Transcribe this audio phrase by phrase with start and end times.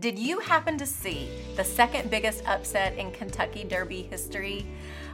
[0.00, 4.64] Did you happen to see the second biggest upset in Kentucky Derby history?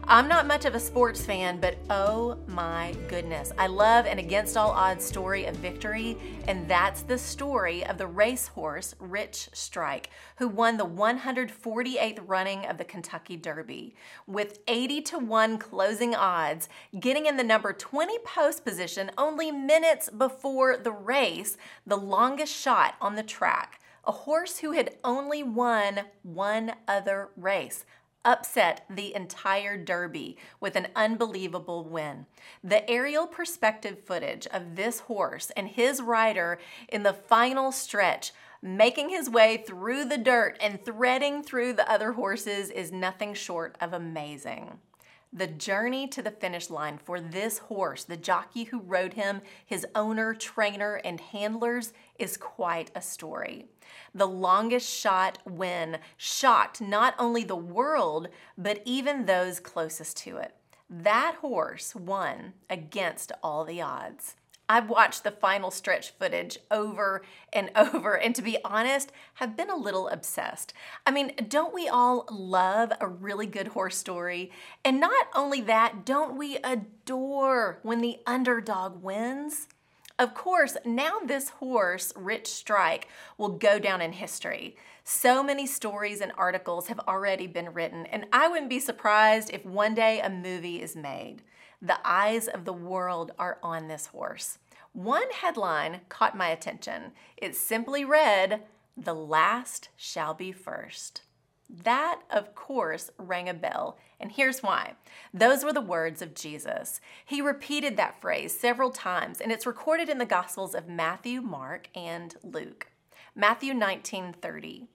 [0.06, 3.50] I'm not much of a sports fan, but oh my goodness.
[3.56, 6.18] I love an against all odds story of victory,
[6.48, 12.76] and that's the story of the racehorse Rich Strike, who won the 148th running of
[12.76, 13.94] the Kentucky Derby.
[14.26, 16.68] With 80 to 1 closing odds,
[17.00, 21.56] getting in the number 20 post position only minutes before the race,
[21.86, 27.84] the longest shot on the track a horse who had only won one other race
[28.24, 32.26] upset the entire Derby with an unbelievable win.
[32.62, 39.10] The aerial perspective footage of this horse and his rider in the final stretch making
[39.10, 43.92] his way through the dirt and threading through the other horses is nothing short of
[43.92, 44.78] amazing.
[45.36, 49.84] The journey to the finish line for this horse, the jockey who rode him, his
[49.92, 53.66] owner, trainer, and handlers, is quite a story.
[54.14, 60.54] The longest shot win shocked not only the world, but even those closest to it.
[60.88, 64.36] That horse won against all the odds.
[64.68, 69.70] I've watched the final stretch footage over and over, and to be honest, have been
[69.70, 70.72] a little obsessed.
[71.06, 74.50] I mean, don't we all love a really good horse story?
[74.84, 79.68] And not only that, don't we adore when the underdog wins?
[80.16, 84.76] Of course, now this horse, Rich Strike, will go down in history.
[85.02, 89.66] So many stories and articles have already been written, and I wouldn't be surprised if
[89.66, 91.42] one day a movie is made.
[91.82, 94.58] The eyes of the world are on this horse.
[94.92, 97.10] One headline caught my attention.
[97.36, 98.62] It simply read,
[98.96, 101.22] The last shall be first.
[101.68, 104.94] That, of course, rang a bell, and here's why.
[105.32, 107.00] Those were the words of Jesus.
[107.24, 111.88] He repeated that phrase several times, and it's recorded in the Gospels of Matthew, Mark,
[111.94, 112.88] and Luke.
[113.34, 114.88] Matthew 19 30.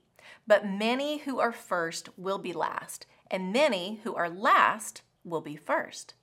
[0.46, 5.56] But many who are first will be last, and many who are last will be
[5.56, 6.14] first.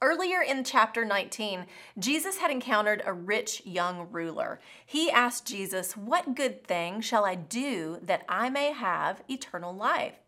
[0.00, 1.66] Earlier in chapter 19,
[1.98, 4.60] Jesus had encountered a rich young ruler.
[4.86, 10.20] He asked Jesus, What good thing shall I do that I may have eternal life?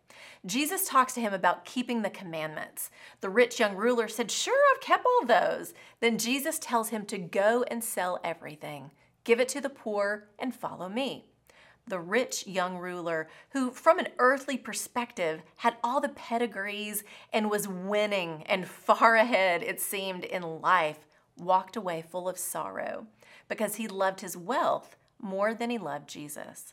[0.44, 2.90] Jesus talks to him about keeping the commandments.
[3.20, 5.72] The rich young ruler said, Sure, I've kept all those.
[6.00, 8.90] Then Jesus tells him to go and sell everything,
[9.22, 11.29] give it to the poor, and follow me
[11.90, 17.68] the rich young ruler who, from an earthly perspective, had all the pedigrees and was
[17.68, 21.06] winning and far ahead, it seemed, in life,
[21.36, 23.06] walked away full of sorrow
[23.48, 26.72] because he loved his wealth more than he loved Jesus.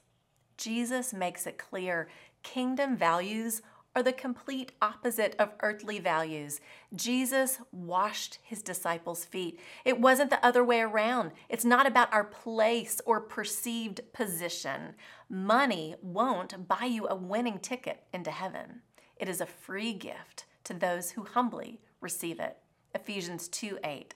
[0.57, 2.07] Jesus makes it clear
[2.43, 3.61] kingdom values
[3.97, 6.61] are the complete opposite of earthly values.
[6.95, 9.59] Jesus washed his disciples' feet.
[9.83, 11.31] It wasn't the other way around.
[11.49, 14.93] It's not about our place or perceived position.
[15.31, 18.83] Money won't buy you a winning ticket into heaven.
[19.15, 22.57] It is a free gift to those who humbly receive it.
[22.93, 24.13] Ephesians 2 8.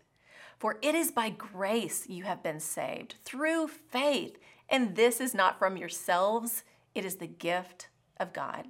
[0.60, 4.38] For it is by grace you have been saved, through faith,
[4.70, 6.64] and this is not from yourselves,
[6.94, 7.88] it is the gift
[8.20, 8.68] of God.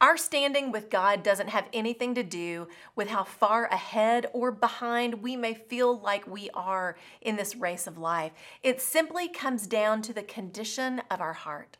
[0.00, 5.22] Our standing with God doesn't have anything to do with how far ahead or behind
[5.22, 8.30] we may feel like we are in this race of life.
[8.62, 11.78] It simply comes down to the condition of our heart.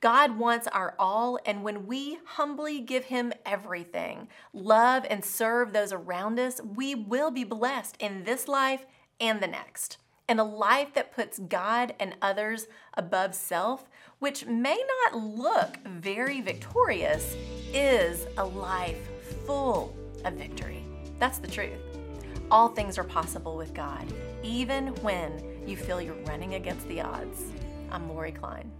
[0.00, 5.92] God wants our all, and when we humbly give Him everything, love and serve those
[5.92, 8.86] around us, we will be blessed in this life
[9.20, 9.98] and the next.
[10.28, 13.88] And a life that puts God and others above self,
[14.18, 17.36] which may not look very victorious,
[17.72, 19.08] is a life
[19.46, 20.84] full of victory.
[21.20, 21.78] That's the truth.
[22.50, 24.04] All things are possible with God,
[24.42, 27.44] even when you feel you're running against the odds.
[27.90, 28.70] I'm Lori Klein.